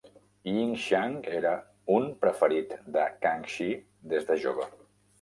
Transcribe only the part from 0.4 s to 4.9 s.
Yinxiang era un preferit de Kangxi des de jove.